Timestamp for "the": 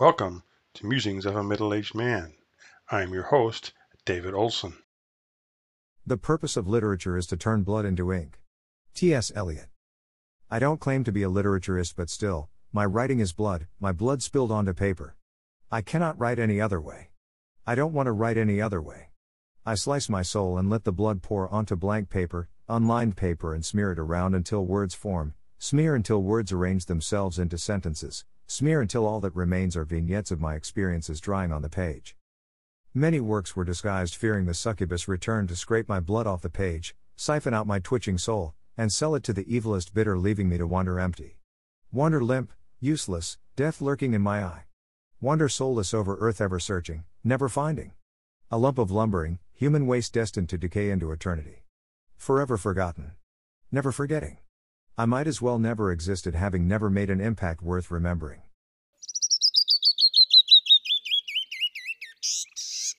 6.06-6.16, 20.84-20.92, 31.62-31.68, 34.44-34.54, 36.42-36.50, 39.32-39.44